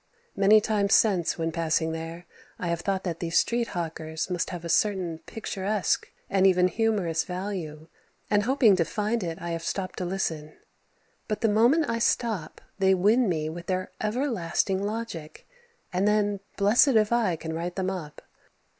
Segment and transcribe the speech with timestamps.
[0.35, 2.25] Many times since when passing there
[2.57, 7.23] I have thought that those street hawkers must have a certain picturesque and even humorous
[7.23, 7.87] value,
[8.27, 10.57] and hoping to find it I have stopped to listen.
[11.27, 15.47] But the moment I stop they win me with their everlasting logic,
[15.93, 18.23] and then blessed if I can write them up.